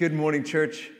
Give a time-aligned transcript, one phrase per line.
[0.00, 0.90] Good morning, church.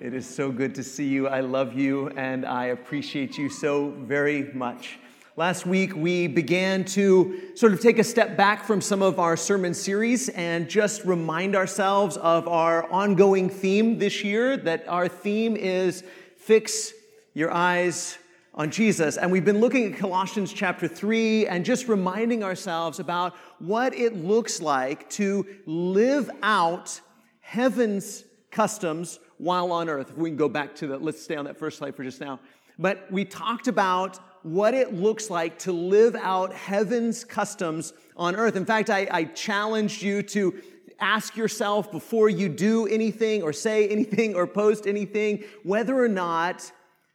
[0.00, 1.28] It is so good to see you.
[1.28, 4.98] I love you and I appreciate you so very much.
[5.36, 9.36] Last week, we began to sort of take a step back from some of our
[9.36, 15.54] sermon series and just remind ourselves of our ongoing theme this year that our theme
[15.54, 16.02] is
[16.36, 16.92] fix
[17.32, 18.18] your eyes
[18.54, 19.18] on Jesus.
[19.18, 24.16] And we've been looking at Colossians chapter 3 and just reminding ourselves about what it
[24.16, 27.00] looks like to live out
[27.46, 30.10] heaven's customs while on earth.
[30.10, 32.20] If we can go back to the, let's stay on that first slide for just
[32.20, 32.40] now.
[32.76, 38.56] But we talked about what it looks like to live out heaven's customs on earth.
[38.56, 40.60] In fact, I, I challenged you to
[40.98, 46.72] ask yourself before you do anything or say anything or post anything whether or not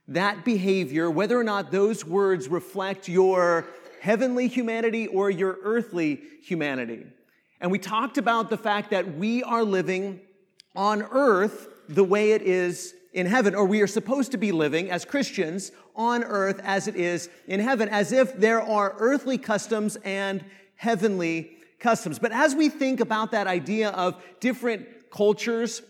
[0.08, 3.66] that behavior, whether or not those words reflect your
[4.00, 7.06] heavenly humanity or your earthly humanity.
[7.62, 10.20] And we talked about the fact that we are living
[10.76, 14.90] on earth the way it is in heaven, or we are supposed to be living
[14.90, 19.96] as Christians on earth as it is in heaven, as if there are earthly customs
[20.04, 20.44] and
[20.76, 22.18] heavenly customs.
[22.18, 25.84] But as we think about that idea of different cultures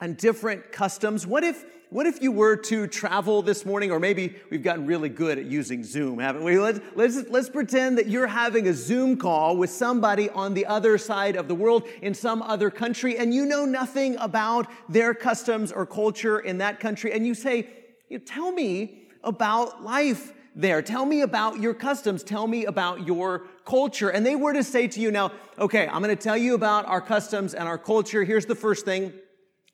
[0.00, 4.36] and different customs, what if what if you were to travel this morning, or maybe
[4.48, 6.56] we've gotten really good at using Zoom, haven't we?
[6.56, 10.98] Let's, let's, let's pretend that you're having a Zoom call with somebody on the other
[10.98, 15.72] side of the world in some other country, and you know nothing about their customs
[15.72, 17.68] or culture in that country, and you say,
[18.26, 20.82] Tell me about life there.
[20.82, 22.24] Tell me about your customs.
[22.24, 24.10] Tell me about your culture.
[24.10, 26.86] And they were to say to you, Now, okay, I'm going to tell you about
[26.86, 28.22] our customs and our culture.
[28.22, 29.12] Here's the first thing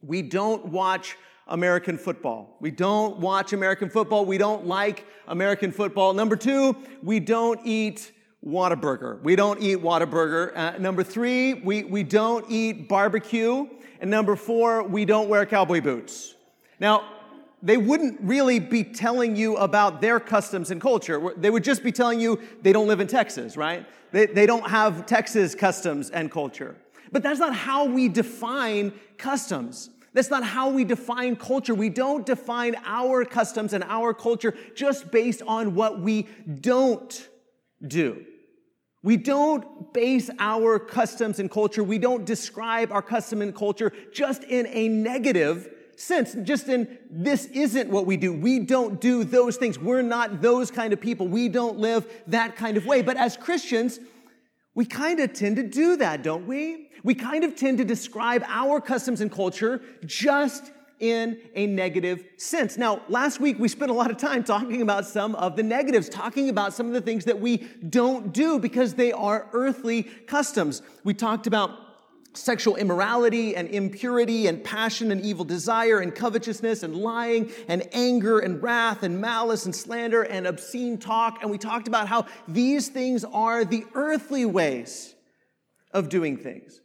[0.03, 1.17] we don't watch
[1.47, 2.57] American football.
[2.61, 4.25] We don't watch American football.
[4.25, 6.13] We don't like American football.
[6.13, 8.13] Number two, we don't eat
[8.45, 9.23] Whataburger.
[9.23, 10.57] We don't eat Whataburger.
[10.57, 13.69] Uh, number three, we, we don't eat barbecue.
[14.01, 16.35] And number four, we don't wear cowboy boots.
[16.81, 17.05] Now,
[17.63, 21.33] they wouldn't really be telling you about their customs and culture.
[21.37, 23.87] They would just be telling you they don't live in Texas, right?
[24.13, 26.77] They, they don't have Texas customs and culture.
[27.11, 29.91] But that's not how we define customs.
[30.17, 31.75] That's not how we define culture.
[31.75, 36.27] We don't define our customs and our culture just based on what we
[36.63, 37.29] don't
[37.87, 38.25] do.
[39.03, 44.43] We don't base our customs and culture, we don't describe our custom and culture just
[44.45, 48.33] in a negative sense, just in this isn't what we do.
[48.33, 49.79] We don't do those things.
[49.79, 51.29] We're not those kind of people.
[51.29, 53.03] We don't live that kind of way.
[53.03, 54.01] But as Christians,
[54.77, 56.91] we kind of tend to do that, don't we?
[57.03, 60.71] We kind of tend to describe our customs and culture just
[61.01, 62.77] in a negative sense.
[62.77, 66.09] Now, last week we spent a lot of time talking about some of the negatives,
[66.09, 70.83] talking about some of the things that we don't do because they are earthly customs.
[71.05, 71.86] We talked about
[72.37, 78.39] sexual immorality and impurity and passion and evil desire and covetousness and lying and anger
[78.39, 81.43] and wrath and malice and slander and obscene talk.
[81.43, 85.15] And we talked about how these things are the earthly ways
[85.93, 86.81] of doing things.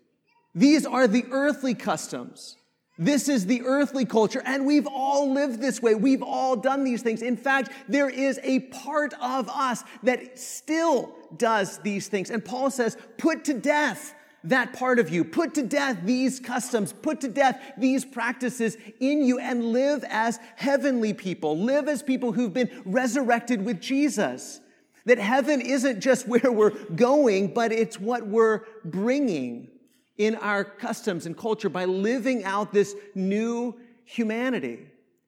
[0.56, 2.58] These are the earthly customs.
[2.98, 5.96] This is the earthly culture, and we've all lived this way.
[5.96, 7.24] We've all done these things.
[7.24, 12.30] In fact, there is a part of us that still does these things.
[12.30, 15.24] And Paul says, put to death that part of you.
[15.24, 16.94] Put to death these customs.
[16.94, 21.58] Put to death these practices in you and live as heavenly people.
[21.58, 24.60] Live as people who've been resurrected with Jesus.
[25.06, 29.70] That heaven isn't just where we're going, but it's what we're bringing
[30.18, 34.80] in our customs and culture by living out this new humanity.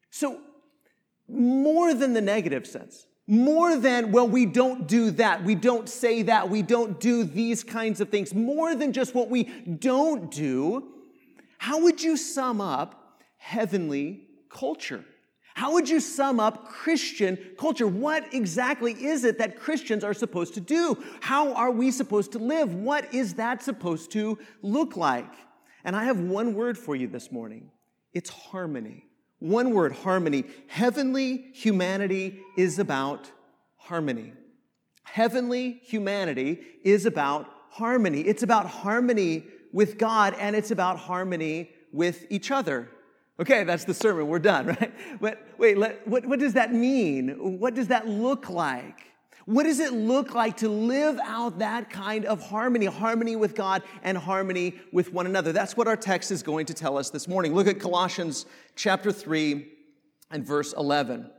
[0.10, 0.40] So,
[1.28, 6.24] more than the negative sense, more than, well, we don't do that, we don't say
[6.24, 10.90] that, we don't do these kinds of things, more than just what we don't do,
[11.58, 15.06] how would you sum up heavenly culture?
[15.56, 17.88] How would you sum up Christian culture?
[17.88, 21.02] What exactly is it that Christians are supposed to do?
[21.22, 22.74] How are we supposed to live?
[22.74, 25.32] What is that supposed to look like?
[25.84, 27.70] And I have one word for you this morning
[28.14, 29.06] it's harmony.
[29.44, 30.46] One word, harmony.
[30.68, 33.30] Heavenly humanity is about
[33.76, 34.32] harmony.
[35.04, 38.22] Heavenly humanity is about harmony.
[38.22, 39.44] It's about harmony
[39.74, 42.90] with God and it's about harmony with each other.
[43.38, 44.30] Okay, that's the sermon.
[44.30, 44.94] We're done, right?
[45.20, 47.60] But wait, let, what, what does that mean?
[47.60, 49.13] What does that look like?
[49.46, 53.84] What does it look like to live out that kind of harmony, harmony with God
[54.02, 55.52] and harmony with one another?
[55.52, 57.54] That's what our text is going to tell us this morning.
[57.54, 58.46] Look at Colossians
[58.76, 59.68] chapter 3
[60.32, 61.30] and verse 11.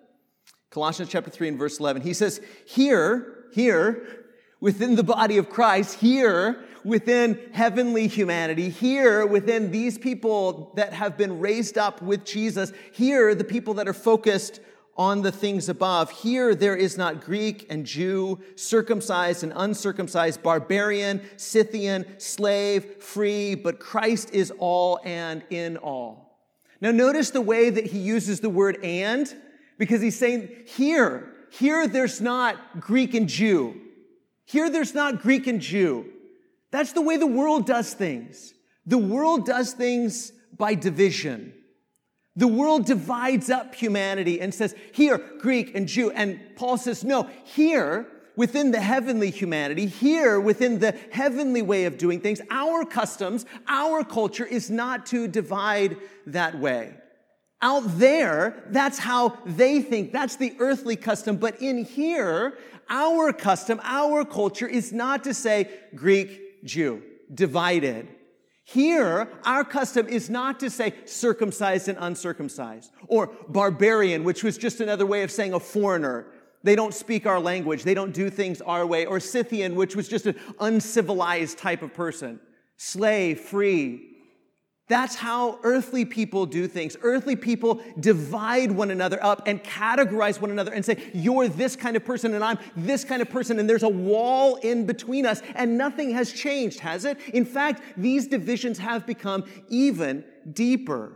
[0.70, 2.02] Colossians chapter 3 and verse 11.
[2.02, 4.24] He says, Here, here,
[4.60, 11.16] within the body of Christ, here within heavenly humanity, here within these people that have
[11.16, 14.60] been raised up with Jesus, here the people that are focused
[14.96, 16.10] on the things above.
[16.10, 23.80] Here there is not Greek and Jew, circumcised and uncircumcised, barbarian, Scythian, slave, free, but
[23.80, 26.38] Christ is all and in all.
[26.80, 29.32] Now notice the way that he uses the word and,
[29.78, 33.80] because he's saying here, here there's not Greek and Jew.
[34.44, 36.10] Here there's not Greek and Jew.
[36.70, 38.52] That's the way the world does things.
[38.86, 41.54] The world does things by division.
[42.36, 46.10] The world divides up humanity and says, here, Greek and Jew.
[46.10, 51.96] And Paul says, no, here, within the heavenly humanity, here within the heavenly way of
[51.96, 55.96] doing things, our customs, our culture is not to divide
[56.26, 56.94] that way.
[57.62, 60.12] Out there, that's how they think.
[60.12, 61.36] That's the earthly custom.
[61.36, 62.58] But in here,
[62.90, 67.02] our custom, our culture is not to say Greek, Jew,
[67.32, 68.08] divided.
[68.64, 74.80] Here, our custom is not to say circumcised and uncircumcised, or barbarian, which was just
[74.80, 76.26] another way of saying a foreigner.
[76.62, 80.08] They don't speak our language, they don't do things our way, or Scythian, which was
[80.08, 82.40] just an uncivilized type of person.
[82.78, 84.13] Slave, free,
[84.86, 86.94] that's how earthly people do things.
[87.00, 91.96] Earthly people divide one another up and categorize one another and say, You're this kind
[91.96, 95.40] of person and I'm this kind of person, and there's a wall in between us,
[95.54, 97.18] and nothing has changed, has it?
[97.32, 100.22] In fact, these divisions have become even
[100.52, 101.12] deeper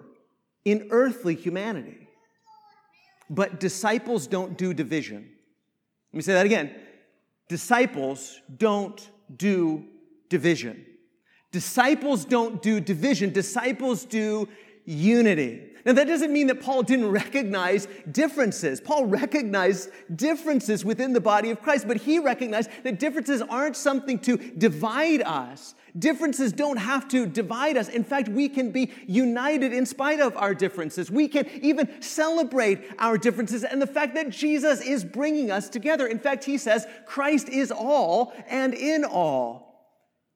[0.65, 2.09] in earthly humanity.
[3.29, 5.29] But disciples don't do division.
[6.13, 6.75] Let me say that again.
[7.49, 9.85] Disciples don't do
[10.31, 10.87] division.
[11.51, 14.49] Disciples don't do division, disciples do
[14.85, 15.65] unity.
[15.85, 18.81] Now, that doesn't mean that Paul didn't recognize differences.
[18.81, 24.19] Paul recognized differences within the body of Christ, but he recognized that differences aren't something
[24.21, 25.75] to divide us.
[25.99, 27.89] Differences don't have to divide us.
[27.89, 31.11] In fact, we can be united in spite of our differences.
[31.11, 36.07] We can even celebrate our differences and the fact that Jesus is bringing us together.
[36.07, 39.68] In fact, he says, Christ is all and in all.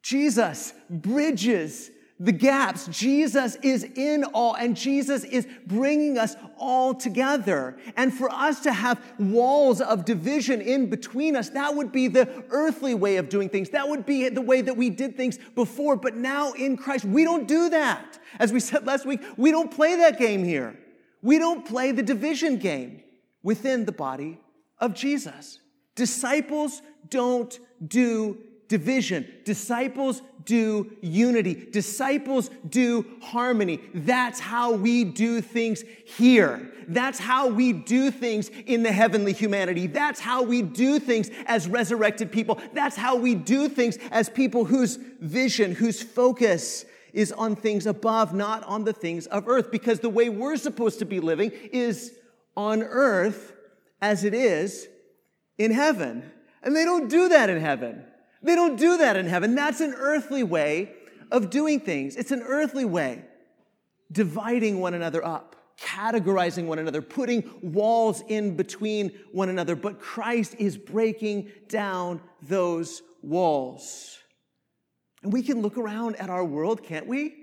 [0.03, 2.87] Jesus bridges the gaps.
[2.87, 7.77] Jesus is in all, and Jesus is bringing us all together.
[7.97, 12.45] And for us to have walls of division in between us, that would be the
[12.51, 13.71] earthly way of doing things.
[13.71, 15.97] That would be the way that we did things before.
[15.97, 18.21] But now in Christ, we don't do that.
[18.39, 20.79] As we said last week, we don't play that game here.
[21.23, 23.03] We don't play the division game
[23.43, 24.39] within the body
[24.79, 25.59] of Jesus.
[25.97, 28.39] Disciples don't do
[28.73, 29.29] division.
[29.45, 31.55] Disciples do unity.
[31.71, 33.81] Disciples do harmony.
[33.93, 36.73] That's how we do things here.
[36.89, 39.89] That's how we do things in the heavenly humanity.
[39.89, 42.59] That's how we do things as resurrected people.
[42.73, 48.33] That's how we do things as people whose vision, whose focus is on things above,
[48.33, 49.71] not on the things of earth.
[49.71, 52.15] Because the way we're supposed to be living is
[52.57, 53.53] on earth
[54.01, 54.89] as it is
[55.59, 56.33] in heaven.
[56.63, 58.07] And they don't do that in heaven.
[58.43, 59.55] They don't do that in heaven.
[59.55, 60.93] That's an earthly way
[61.31, 62.17] of doing things.
[62.17, 63.25] It's an earthly way,
[64.11, 69.77] dividing one another up, categorizing one another, putting walls in between one another.
[69.77, 74.19] But Christ is breaking down those walls.
[75.23, 77.37] And we can look around at our world, can't we?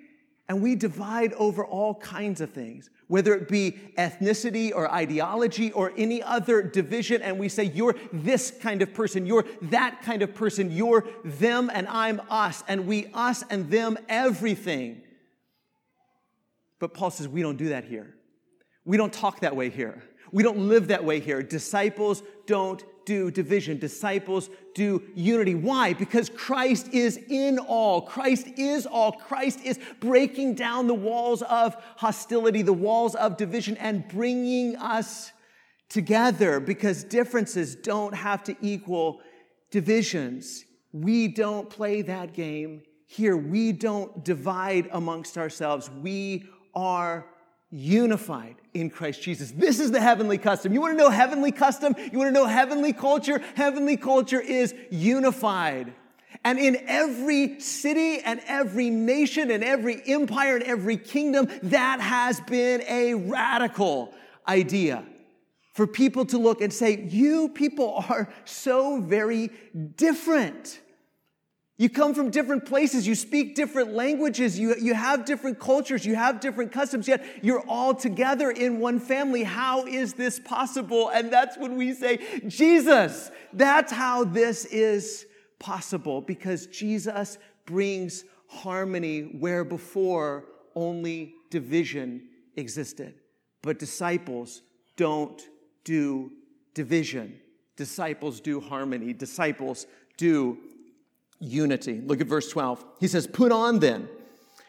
[0.49, 5.91] And we divide over all kinds of things whether it be ethnicity or ideology or
[5.97, 10.33] any other division, and we say, You're this kind of person, you're that kind of
[10.33, 15.01] person, you're them, and I'm us, and we us and them everything.
[16.79, 18.13] But Paul says, We don't do that here.
[18.85, 20.03] We don't talk that way here.
[20.31, 21.41] We don't live that way here.
[21.41, 23.77] Disciples don't do division.
[23.79, 25.55] Disciples do unity.
[25.55, 25.93] Why?
[25.93, 28.01] Because Christ is in all.
[28.01, 29.11] Christ is all.
[29.11, 35.31] Christ is breaking down the walls of hostility, the walls of division, and bringing us
[35.89, 39.21] together because differences don't have to equal
[39.71, 40.65] divisions.
[40.91, 43.35] We don't play that game here.
[43.35, 45.89] We don't divide amongst ourselves.
[45.89, 47.25] We are
[47.71, 49.51] unified in Christ Jesus.
[49.51, 50.73] This is the heavenly custom.
[50.73, 51.95] You want to know heavenly custom?
[52.11, 53.41] You want to know heavenly culture?
[53.55, 55.93] Heavenly culture is unified.
[56.43, 62.39] And in every city and every nation and every empire and every kingdom, that has
[62.41, 64.13] been a radical
[64.47, 65.03] idea
[65.73, 69.51] for people to look and say, You people are so very
[69.95, 70.79] different.
[71.79, 76.13] You come from different places, you speak different languages, you, you have different cultures, you
[76.13, 79.43] have different customs, yet you're all together in one family.
[79.43, 81.07] How is this possible?
[81.07, 85.25] And that's when we say, Jesus, that's how this is
[85.57, 93.13] possible because Jesus brings harmony where before only division existed.
[93.61, 94.63] But disciples
[94.97, 95.41] don't
[95.85, 96.33] do
[96.73, 97.39] division.
[97.77, 99.13] Disciples do harmony.
[99.13, 100.57] Disciples do
[101.39, 102.01] unity.
[102.01, 102.83] Look at verse 12.
[102.99, 104.09] He says, Put on then,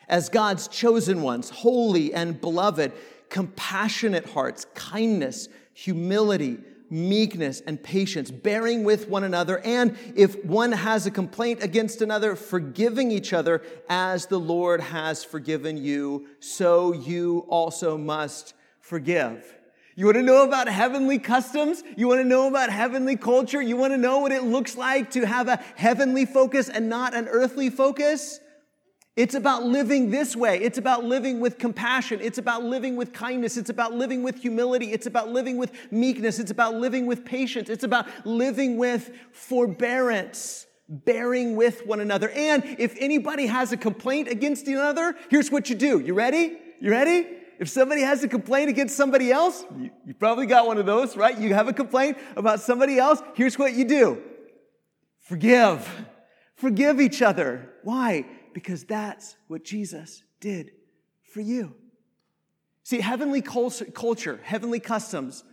[0.09, 2.93] as God's chosen ones, holy and beloved,
[3.29, 6.59] compassionate hearts, kindness, humility,
[6.91, 12.35] meekness, and patience, bearing with one another, and if one has a complaint against another,
[12.35, 19.60] forgiving each other as the Lord has forgiven you, so you also must forgive.
[19.97, 21.83] You want to know about heavenly customs?
[21.97, 23.61] You want to know about heavenly culture?
[23.61, 27.15] You want to know what it looks like to have a heavenly focus and not
[27.15, 28.41] an earthly focus?
[29.17, 30.61] It's about living this way.
[30.61, 32.21] It's about living with compassion.
[32.23, 33.57] It's about living with kindness.
[33.57, 34.93] It's about living with humility.
[34.93, 36.39] It's about living with meekness.
[36.39, 37.69] It's about living with patience.
[37.69, 42.31] It's about living with forbearance, bearing with one another.
[42.31, 45.99] And if anybody has a complaint against another, here's what you do.
[45.99, 46.57] You ready?
[46.81, 47.40] You ready?
[47.61, 51.15] If somebody has a complaint against somebody else, you, you probably got one of those,
[51.15, 51.39] right?
[51.39, 53.23] You have a complaint about somebody else.
[53.35, 54.21] Here's what you do
[55.21, 56.07] forgive.
[56.57, 57.71] Forgive each other.
[57.85, 58.27] Why?
[58.55, 60.73] Because that's what Jesus did
[61.23, 61.75] for you.
[62.83, 65.45] See, heavenly culture, heavenly customs,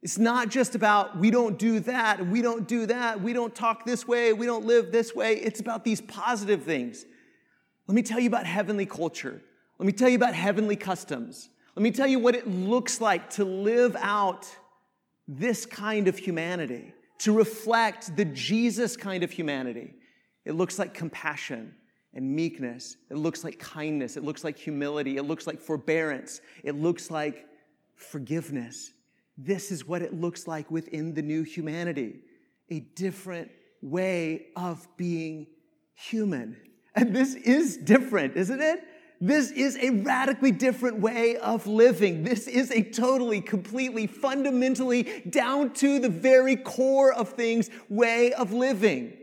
[0.00, 3.84] it's not just about we don't do that we don't do that, we don't talk
[3.84, 5.34] this way, we don't live this way.
[5.34, 7.04] It's about these positive things.
[7.86, 9.42] Let me tell you about heavenly culture.
[9.82, 11.50] Let me tell you about heavenly customs.
[11.74, 14.46] Let me tell you what it looks like to live out
[15.26, 19.94] this kind of humanity, to reflect the Jesus kind of humanity.
[20.44, 21.74] It looks like compassion
[22.14, 22.96] and meekness.
[23.10, 24.16] It looks like kindness.
[24.16, 25.16] It looks like humility.
[25.16, 26.40] It looks like forbearance.
[26.62, 27.44] It looks like
[27.96, 28.92] forgiveness.
[29.36, 32.20] This is what it looks like within the new humanity
[32.70, 33.50] a different
[33.82, 35.48] way of being
[35.96, 36.56] human.
[36.94, 38.84] And this is different, isn't it?
[39.24, 42.24] This is a radically different way of living.
[42.24, 48.52] This is a totally, completely, fundamentally, down to the very core of things way of
[48.52, 49.16] living.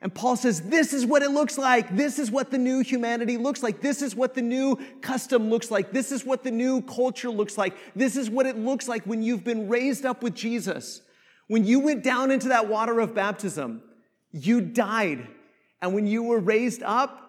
[0.00, 1.96] And Paul says, This is what it looks like.
[1.96, 3.80] This is what the new humanity looks like.
[3.80, 5.90] This is what the new custom looks like.
[5.90, 7.74] This is what the new culture looks like.
[7.96, 11.02] This is what it looks like when you've been raised up with Jesus.
[11.48, 13.82] When you went down into that water of baptism,
[14.30, 15.26] you died.
[15.82, 17.25] And when you were raised up,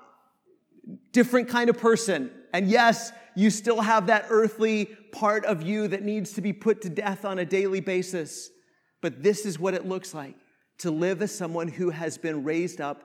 [1.12, 2.32] different kind of person.
[2.54, 6.82] And yes, you still have that earthly part of you that needs to be put
[6.82, 8.50] to death on a daily basis.
[9.02, 10.36] But this is what it looks like
[10.80, 13.04] to live as someone who has been raised up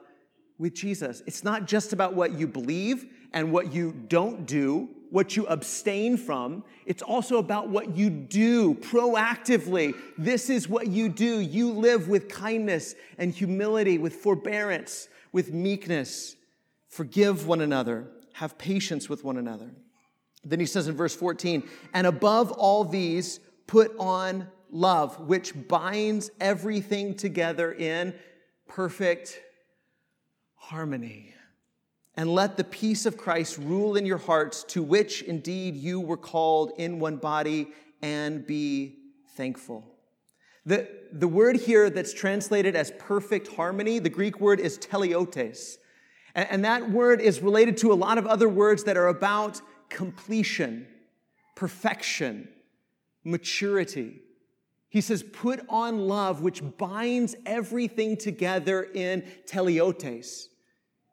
[0.57, 1.21] with Jesus.
[1.25, 6.17] It's not just about what you believe and what you don't do, what you abstain
[6.17, 6.63] from.
[6.85, 9.95] It's also about what you do proactively.
[10.17, 11.39] This is what you do.
[11.39, 16.35] You live with kindness and humility, with forbearance, with meekness.
[16.93, 19.71] Forgive one another, have patience with one another.
[20.43, 26.29] Then he says in verse 14, and above all these, put on love, which binds
[26.39, 28.13] everything together in
[28.67, 29.39] perfect
[30.53, 31.33] harmony.
[32.15, 36.15] And let the peace of Christ rule in your hearts, to which indeed you were
[36.15, 37.69] called in one body,
[38.03, 38.99] and be
[39.35, 39.83] thankful.
[40.67, 45.77] The, the word here that's translated as perfect harmony, the Greek word is teleotes.
[46.35, 50.87] And that word is related to a lot of other words that are about completion,
[51.55, 52.47] perfection,
[53.23, 54.19] maturity.
[54.89, 60.45] He says, put on love, which binds everything together in teleotes,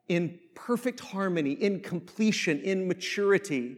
[0.07, 3.77] in perfect harmony, in completion, in maturity.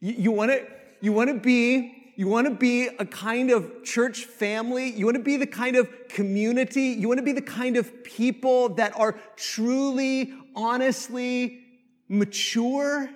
[0.00, 0.66] You, you want to
[1.00, 4.90] you want to be you want to be a kind of church family.
[4.90, 6.88] You want to be the kind of community.
[6.88, 11.60] You want to be the kind of people that are truly, honestly
[12.08, 13.08] mature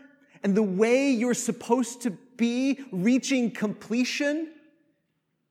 [0.42, 4.52] and the way you're supposed to be, reaching completion.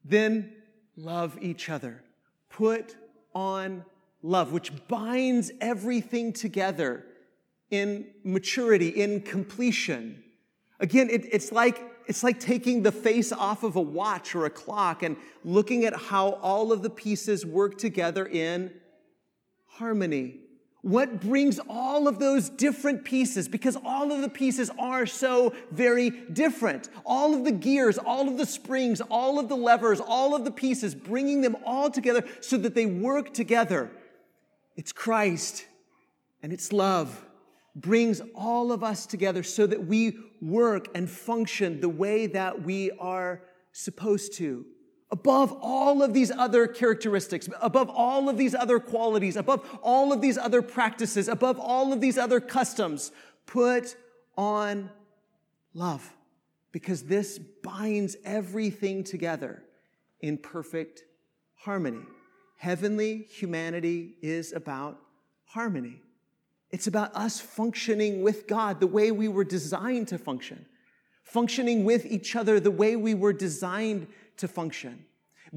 [0.04, 0.54] Then
[0.98, 2.04] love each other.
[2.50, 2.96] Put
[3.34, 3.86] on
[4.22, 7.06] love, which binds everything together
[7.70, 10.24] in maturity, in completion.
[10.80, 14.50] Again, it, it's like it's like taking the face off of a watch or a
[14.50, 18.72] clock and looking at how all of the pieces work together in
[19.68, 20.40] harmony.
[20.82, 23.48] What brings all of those different pieces?
[23.48, 26.90] Because all of the pieces are so very different.
[27.04, 30.52] All of the gears, all of the springs, all of the levers, all of the
[30.52, 33.90] pieces, bringing them all together so that they work together.
[34.76, 35.66] It's Christ
[36.44, 37.25] and it's love
[37.76, 42.92] brings all of us together so that we work and function the way that we
[42.92, 43.42] are
[43.74, 44.66] supposed to.
[45.12, 50.20] above all of these other characteristics, above all of these other qualities, above all of
[50.20, 53.12] these other practices, above all of these other customs,
[53.46, 53.96] put
[54.38, 54.90] on
[55.74, 56.12] love
[56.72, 59.64] because this binds everything together
[60.20, 61.04] in perfect
[61.56, 62.02] harmony.
[62.58, 65.00] Heavenly humanity is about
[65.46, 66.02] harmony.
[66.76, 70.66] It's about us functioning with God the way we were designed to function,
[71.24, 75.06] functioning with each other the way we were designed to function.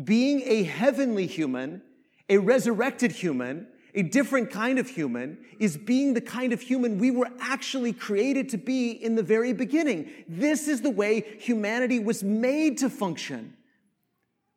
[0.05, 1.83] Being a heavenly human,
[2.29, 7.11] a resurrected human, a different kind of human is being the kind of human we
[7.11, 10.09] were actually created to be in the very beginning.
[10.29, 13.55] This is the way humanity was made to function.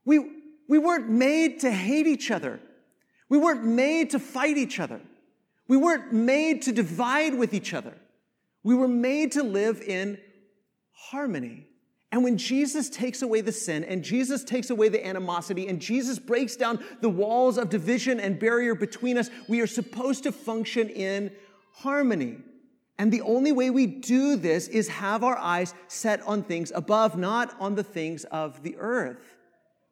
[0.05, 0.19] We,
[0.69, 2.59] we weren't made to hate each other.
[3.29, 5.01] We weren't made to fight each other.
[5.71, 7.93] We weren't made to divide with each other.
[8.61, 10.17] We were made to live in
[10.91, 11.65] harmony.
[12.11, 16.19] And when Jesus takes away the sin and Jesus takes away the animosity and Jesus
[16.19, 20.89] breaks down the walls of division and barrier between us, we are supposed to function
[20.89, 21.31] in
[21.71, 22.39] harmony.
[22.99, 27.17] And the only way we do this is have our eyes set on things above,
[27.17, 29.37] not on the things of the earth.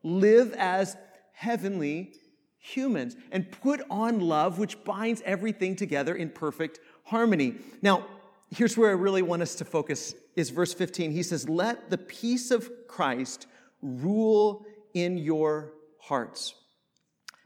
[0.03, 0.98] Live as
[1.31, 2.15] heavenly
[2.59, 7.55] humans and put on love, which binds everything together in perfect harmony.
[7.81, 8.05] Now,
[8.51, 11.11] here's where I really want us to focus is verse 15.
[11.11, 13.47] He says, Let the peace of Christ
[13.81, 16.55] rule in your hearts.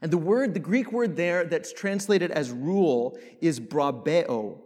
[0.02, 4.58] And the word, the Greek word there that's translated as rule is brabeo.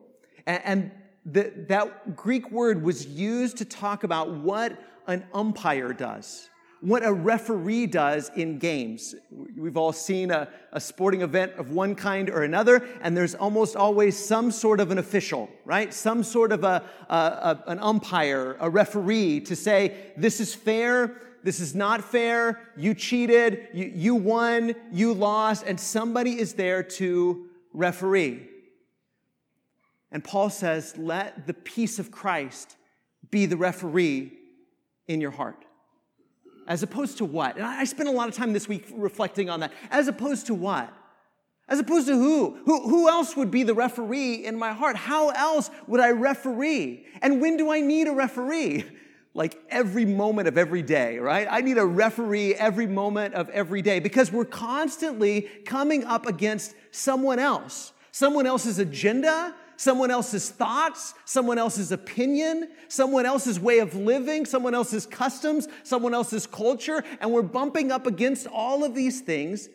[0.47, 0.91] And
[1.25, 4.77] the, that Greek word was used to talk about what
[5.07, 6.49] an umpire does
[6.81, 9.15] what a referee does in games.
[9.31, 13.75] We've all seen a, a, sporting event of one kind or another, and there's almost
[13.75, 15.93] always some sort of an official, right?
[15.93, 21.21] Some sort of a, a, a, an umpire, a referee to say, this is fair,
[21.43, 26.83] this is not fair, you cheated, you, you won, you lost, and somebody is there
[26.83, 28.49] to referee.
[30.13, 32.77] And Paul says, let the peace of Christ
[33.31, 34.33] be the referee
[35.07, 35.65] in your heart.
[36.69, 37.57] As opposed to what?
[37.57, 39.73] And I spent a lot of time this week reflecting on that.
[39.91, 40.93] As opposed to what?
[41.67, 42.59] As opposed to who?
[42.67, 44.95] Who, who else would be the referee in my heart?
[44.95, 47.07] How else would I referee?
[47.23, 48.85] And when do I need a referee?
[49.33, 51.49] Like every moment of every day, right?
[51.51, 56.75] I need a referee every moment of every day because we're constantly coming up against
[56.91, 63.95] someone else, someone else's agenda, someone else's thoughts, someone else's opinion, someone else's way of
[63.95, 69.21] living, someone else's customs, someone else's culture, and we're bumping up against all of these
[69.21, 69.69] things.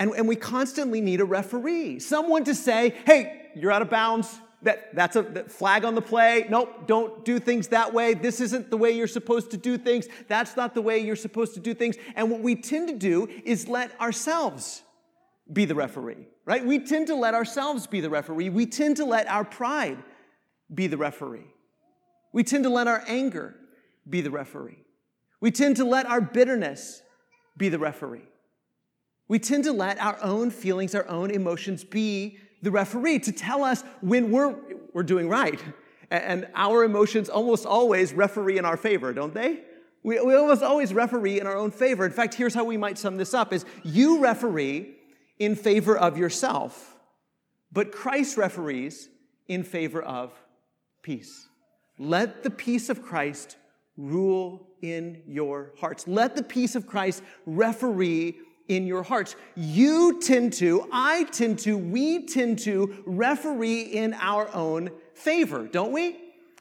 [0.00, 4.36] And, and we constantly need a referee, someone to say, hey, you're out of bounds.
[4.62, 6.46] That, that's a that flag on the play.
[6.50, 8.14] Nope, don't do things that way.
[8.14, 10.08] This isn't the way you're supposed to do things.
[10.26, 11.94] That's not the way you're supposed to do things.
[12.16, 14.82] And what we tend to do is let ourselves
[15.52, 16.64] be the referee, right?
[16.64, 18.48] We tend to let ourselves be the referee.
[18.48, 19.98] We tend to let our pride
[20.74, 21.46] be the referee.
[22.32, 23.54] We tend to let our anger
[24.08, 24.82] be the referee.
[25.42, 27.02] We tend to let our bitterness
[27.58, 28.24] be the referee.
[29.28, 33.62] We tend to let our own feelings, our own emotions be the referee to tell
[33.62, 34.56] us when we're,
[34.94, 35.62] we're doing right.
[36.10, 39.64] And our emotions almost always referee in our favor, don't they?
[40.02, 42.06] We, we almost always referee in our own favor.
[42.06, 44.94] In fact, here's how we might sum this up is you referee
[45.38, 46.96] in favor of yourself,
[47.72, 49.08] but Christ referees
[49.46, 50.32] in favor of
[51.02, 51.46] peace.
[51.98, 53.56] Let the peace of Christ
[53.96, 56.06] rule in your hearts.
[56.06, 59.34] Let the peace of Christ referee in your hearts.
[59.56, 65.92] You tend to, I tend to, we tend to referee in our own favor, don't
[65.92, 66.16] we?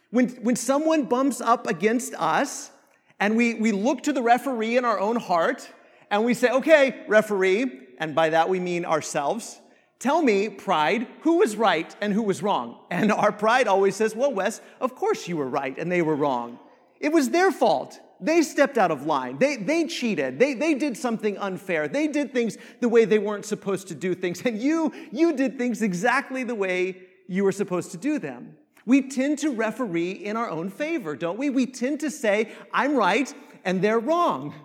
[0.10, 2.72] When, when someone bumps up against us
[3.20, 5.70] and we, we look to the referee in our own heart
[6.10, 9.60] and we say, okay, referee, and by that we mean ourselves,
[10.00, 12.80] tell me, pride, who was right and who was wrong?
[12.90, 16.16] And our pride always says, well, Wes, of course you were right and they were
[16.16, 16.60] wrong.
[17.00, 18.00] It was their fault.
[18.20, 19.38] They stepped out of line.
[19.38, 20.40] They, they cheated.
[20.40, 21.88] They, they did something unfair.
[21.88, 24.42] They did things the way they weren't supposed to do things.
[24.46, 28.56] And you, you did things exactly the way you were supposed to do them.
[28.86, 31.50] We tend to referee in our own favor, don't we?
[31.50, 33.32] We tend to say, I'm right
[33.66, 34.56] and they're wrong.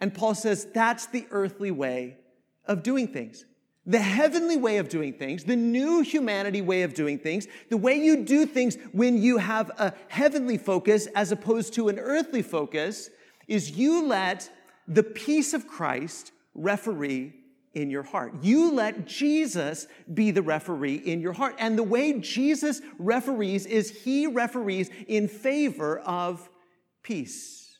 [0.00, 2.16] And Paul says that's the earthly way
[2.66, 3.44] of doing things.
[3.84, 7.96] The heavenly way of doing things, the new humanity way of doing things, the way
[7.96, 13.10] you do things when you have a heavenly focus as opposed to an earthly focus,
[13.48, 14.48] is you let
[14.86, 17.34] the peace of Christ referee
[17.74, 18.34] in your heart.
[18.42, 21.56] You let Jesus be the referee in your heart.
[21.58, 26.48] And the way Jesus referees is he referees in favor of
[27.02, 27.78] peace.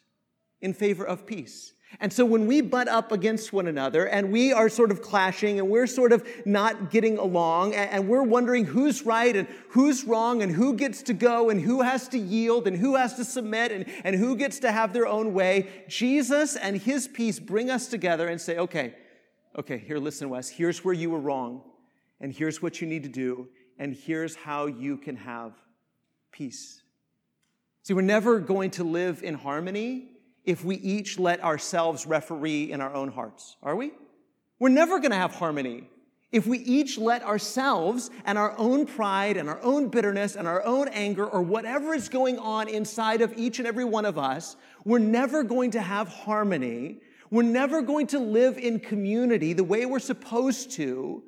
[0.60, 1.74] In favor of peace.
[2.00, 5.58] And so when we butt up against one another and we are sort of clashing
[5.58, 10.42] and we're sort of not getting along and we're wondering who's right and who's wrong
[10.42, 13.72] and who gets to go and who has to yield and who has to submit
[13.72, 17.88] and, and who gets to have their own way, Jesus and his peace bring us
[17.88, 18.94] together and say, okay,
[19.58, 21.62] okay, here, listen, Wes, here's where you were wrong
[22.20, 25.52] and here's what you need to do and here's how you can have
[26.30, 26.82] peace.
[27.82, 30.11] See, we're never going to live in harmony
[30.44, 33.92] if we each let ourselves referee in our own hearts, are we?
[34.58, 35.88] We're never going to have harmony
[36.32, 40.64] if we each let ourselves and our own pride and our own bitterness and our
[40.64, 44.56] own anger or whatever is going on inside of each and every one of us,
[44.84, 47.00] we're never going to have harmony.
[47.30, 51.22] We're never going to live in community the way we're supposed to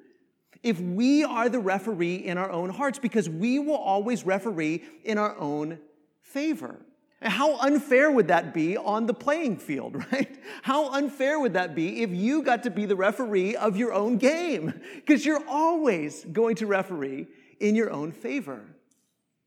[0.62, 5.18] if we are the referee in our own hearts because we will always referee in
[5.18, 5.78] our own
[6.22, 6.80] favor.
[7.24, 10.38] How unfair would that be on the playing field, right?
[10.62, 14.18] How unfair would that be if you got to be the referee of your own
[14.18, 14.74] game?
[14.96, 17.26] Because you're always going to referee
[17.60, 18.62] in your own favor.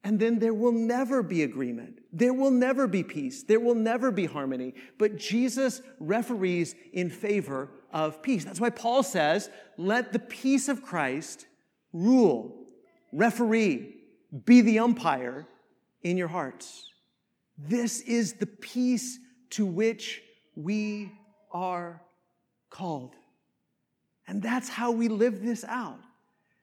[0.03, 1.99] And then there will never be agreement.
[2.13, 3.43] There will never be peace.
[3.43, 4.73] There will never be harmony.
[4.97, 8.45] But Jesus referees in favor of peace.
[8.45, 11.45] That's why Paul says, let the peace of Christ
[11.93, 12.65] rule,
[13.11, 13.95] referee,
[14.45, 15.45] be the umpire
[16.01, 16.87] in your hearts.
[17.57, 19.19] This is the peace
[19.51, 20.21] to which
[20.55, 21.11] we
[21.51, 22.01] are
[22.69, 23.15] called.
[24.27, 25.99] And that's how we live this out.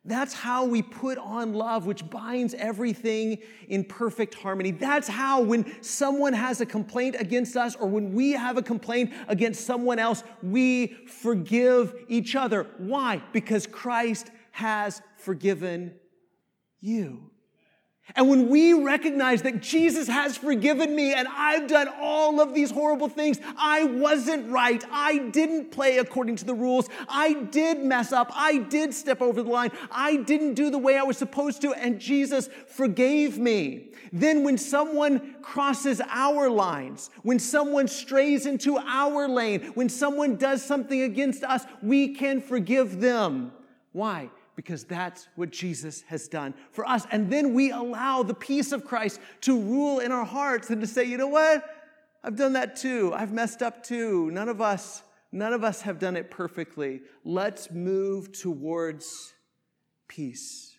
[0.07, 4.71] That's how we put on love, which binds everything in perfect harmony.
[4.71, 9.15] That's how, when someone has a complaint against us or when we have a complaint
[9.29, 12.67] against someone else, we forgive each other.
[12.77, 13.23] Why?
[13.33, 15.95] Because Christ has forgiven
[16.81, 17.31] you.
[18.17, 22.71] And when we recognize that Jesus has forgiven me and I've done all of these
[22.71, 24.85] horrible things, I wasn't right.
[24.91, 26.89] I didn't play according to the rules.
[27.09, 28.31] I did mess up.
[28.35, 29.73] I did step over the line.
[29.91, 33.89] I didn't do the way I was supposed to, and Jesus forgave me.
[34.13, 40.63] Then, when someone crosses our lines, when someone strays into our lane, when someone does
[40.63, 43.51] something against us, we can forgive them.
[43.93, 44.31] Why?
[44.57, 47.07] Because that's what Jesus has done for us.
[47.11, 50.87] And then we allow the peace of Christ to rule in our hearts and to
[50.87, 51.65] say, you know what?
[52.23, 53.13] I've done that too.
[53.15, 54.31] I've messed up too.
[54.31, 57.03] None of us, none of us have done it perfectly.
[57.25, 59.35] Let's move towards
[60.09, 60.77] peace.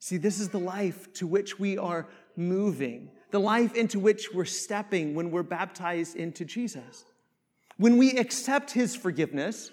[0.00, 4.44] See, this is the life to which we are moving, the life into which we're
[4.44, 7.04] stepping when we're baptized into Jesus.
[7.76, 9.70] When we accept his forgiveness,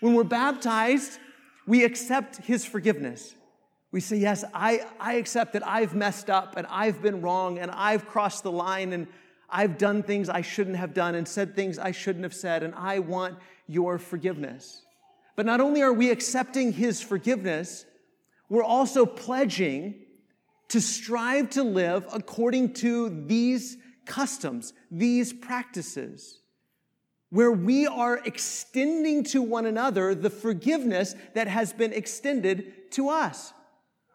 [0.00, 1.18] when we're baptized,
[1.66, 3.34] we accept his forgiveness.
[3.90, 7.70] We say, Yes, I, I accept that I've messed up and I've been wrong and
[7.70, 9.06] I've crossed the line and
[9.48, 12.74] I've done things I shouldn't have done and said things I shouldn't have said, and
[12.74, 14.82] I want your forgiveness.
[15.36, 17.86] But not only are we accepting his forgiveness,
[18.48, 19.94] we're also pledging
[20.68, 26.40] to strive to live according to these customs, these practices
[27.34, 33.52] where we are extending to one another the forgiveness that has been extended to us.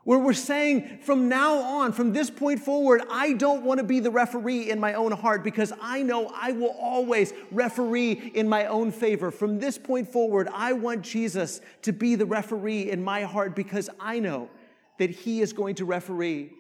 [0.06, 4.00] Where we're saying from now on, from this point forward, I don't want to be
[4.00, 8.68] the referee in my own heart because I know I will always referee in my
[8.68, 9.32] own favor.
[9.32, 13.90] From this point forward, I want Jesus to be the referee in my heart because
[14.00, 14.50] I know
[14.98, 16.54] that he is going to referee,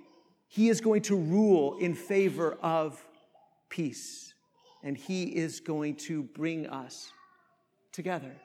[0.49, 3.01] he is going to rule in favor of
[3.69, 4.28] peace
[4.83, 7.11] and He is going to bring us
[7.91, 8.35] together.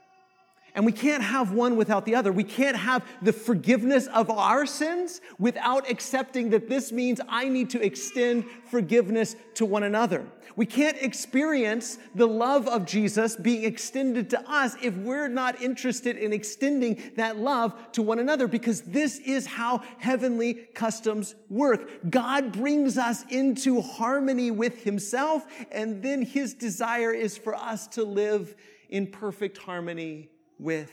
[0.77, 2.33] And we can't have one without the other.
[2.33, 7.71] We can't have the forgiveness of our sins without accepting that this means I need
[7.71, 10.27] to extend forgiveness to one another.
[10.57, 16.17] We can't experience the love of Jesus being extended to us if we're not interested
[16.17, 22.11] in extending that love to one another because this is how heavenly customs work.
[22.11, 28.03] God brings us into harmony with himself and then his desire is for us to
[28.03, 28.57] live
[28.89, 30.93] in perfect harmony with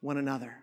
[0.00, 0.54] one another.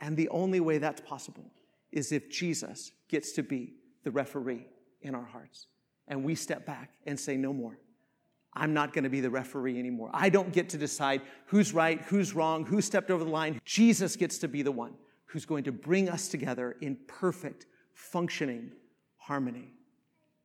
[0.00, 1.50] And the only way that's possible
[1.92, 4.66] is if Jesus gets to be the referee
[5.02, 5.66] in our hearts.
[6.08, 7.78] And we step back and say, no more.
[8.52, 10.10] I'm not going to be the referee anymore.
[10.12, 13.60] I don't get to decide who's right, who's wrong, who stepped over the line.
[13.64, 14.94] Jesus gets to be the one
[15.26, 18.72] who's going to bring us together in perfect, functioning
[19.18, 19.72] harmony.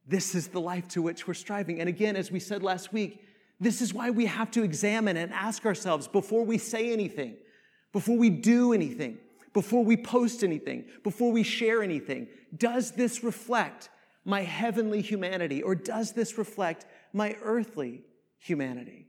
[0.08, 1.80] This is the life to which we're striving.
[1.80, 3.24] And again, as we said last week,
[3.60, 7.38] this is why we have to examine and ask ourselves before we say anything,
[7.94, 9.18] before we do anything,
[9.54, 12.28] before we post anything, before we share anything.
[12.56, 13.90] Does this reflect
[14.26, 18.04] my heavenly humanity or does this reflect my earthly
[18.40, 19.08] humanity?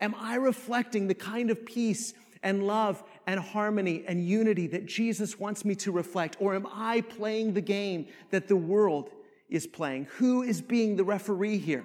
[0.00, 5.38] Am I reflecting the kind of peace and love and harmony and unity that Jesus
[5.38, 6.36] wants me to reflect?
[6.38, 9.10] Or am I playing the game that the world
[9.48, 10.06] is playing?
[10.18, 11.84] Who is being the referee here?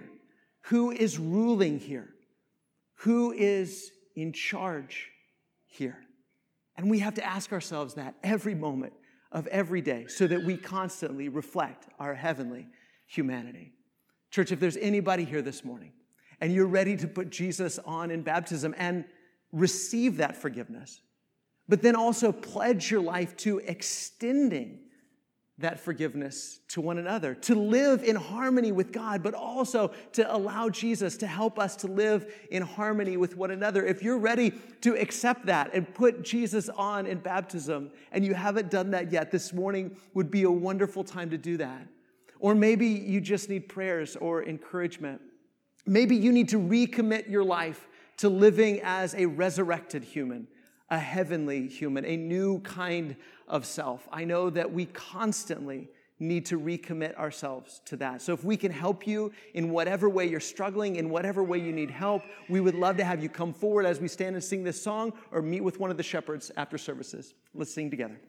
[0.65, 2.09] Who is ruling here?
[2.99, 5.09] Who is in charge
[5.65, 5.97] here?
[6.77, 8.93] And we have to ask ourselves that every moment
[9.31, 12.67] of every day so that we constantly reflect our heavenly
[13.07, 13.73] humanity.
[14.29, 15.91] Church, if there's anybody here this morning
[16.39, 19.05] and you're ready to put Jesus on in baptism and
[19.51, 21.01] receive that forgiveness,
[21.67, 24.79] but then also pledge your life to extending
[25.61, 30.69] that forgiveness to one another, to live in harmony with God, but also to allow
[30.69, 33.85] Jesus to help us to live in harmony with one another.
[33.85, 38.69] If you're ready to accept that and put Jesus on in baptism and you haven't
[38.69, 41.87] done that yet, this morning would be a wonderful time to do that.
[42.39, 45.21] Or maybe you just need prayers or encouragement.
[45.85, 50.47] Maybe you need to recommit your life to living as a resurrected human
[50.91, 53.15] a heavenly human, a new kind
[53.51, 54.07] of self.
[54.11, 58.21] I know that we constantly need to recommit ourselves to that.
[58.21, 61.73] So if we can help you in whatever way you're struggling, in whatever way you
[61.73, 64.63] need help, we would love to have you come forward as we stand and sing
[64.63, 67.33] this song or meet with one of the shepherds after services.
[67.53, 68.19] Let's sing together.